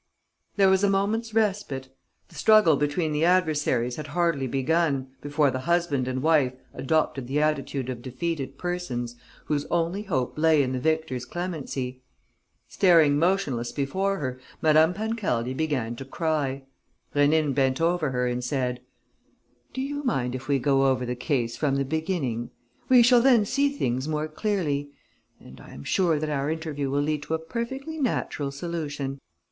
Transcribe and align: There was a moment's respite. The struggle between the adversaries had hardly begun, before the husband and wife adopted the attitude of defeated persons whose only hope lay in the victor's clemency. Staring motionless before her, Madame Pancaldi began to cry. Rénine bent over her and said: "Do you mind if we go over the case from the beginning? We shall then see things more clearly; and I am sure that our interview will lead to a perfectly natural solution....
There 0.55 0.67
was 0.69 0.83
a 0.83 0.89
moment's 0.89 1.31
respite. 1.35 1.89
The 2.29 2.33
struggle 2.33 2.75
between 2.75 3.11
the 3.11 3.23
adversaries 3.23 3.97
had 3.97 4.07
hardly 4.17 4.47
begun, 4.47 5.09
before 5.21 5.51
the 5.51 5.59
husband 5.69 6.07
and 6.07 6.23
wife 6.23 6.53
adopted 6.73 7.27
the 7.27 7.39
attitude 7.39 7.87
of 7.87 8.01
defeated 8.01 8.57
persons 8.57 9.15
whose 9.45 9.65
only 9.65 10.01
hope 10.01 10.39
lay 10.39 10.63
in 10.63 10.71
the 10.71 10.79
victor's 10.79 11.23
clemency. 11.23 12.01
Staring 12.67 13.19
motionless 13.19 13.71
before 13.71 14.17
her, 14.17 14.39
Madame 14.59 14.95
Pancaldi 14.95 15.53
began 15.53 15.95
to 15.97 16.03
cry. 16.03 16.63
Rénine 17.15 17.53
bent 17.53 17.79
over 17.79 18.09
her 18.09 18.25
and 18.25 18.43
said: 18.43 18.81
"Do 19.71 19.81
you 19.83 20.01
mind 20.03 20.33
if 20.33 20.47
we 20.47 20.57
go 20.57 20.87
over 20.87 21.05
the 21.05 21.15
case 21.15 21.55
from 21.55 21.75
the 21.75 21.85
beginning? 21.85 22.49
We 22.89 23.03
shall 23.03 23.21
then 23.21 23.45
see 23.45 23.69
things 23.69 24.07
more 24.07 24.27
clearly; 24.27 24.93
and 25.39 25.61
I 25.61 25.69
am 25.69 25.83
sure 25.83 26.17
that 26.17 26.27
our 26.31 26.49
interview 26.49 26.89
will 26.89 27.03
lead 27.03 27.21
to 27.21 27.35
a 27.35 27.37
perfectly 27.37 27.99
natural 27.99 28.49
solution.... 28.49 29.19